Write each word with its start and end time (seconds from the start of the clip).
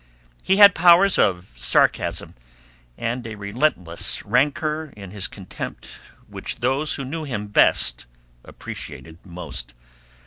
He 0.41 0.57
had 0.57 0.73
powers 0.73 1.19
of 1.19 1.53
sarcasm 1.57 2.33
and 2.97 3.27
a 3.27 3.35
relentless 3.35 4.25
rancor 4.25 4.91
in 4.97 5.11
his 5.11 5.27
contempt 5.27 5.99
which 6.27 6.55
those 6.55 6.95
who 6.95 7.05
knew 7.05 7.23
him 7.23 7.45
best 7.45 8.07
appreciated 8.43 9.23
most. 9.23 9.75